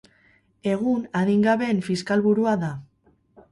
Egun 0.71 1.03
adingabeen 1.19 1.83
fiskalburua 1.91 2.57
da. 2.65 2.73